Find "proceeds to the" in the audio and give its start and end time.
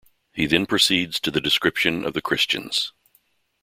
0.65-1.39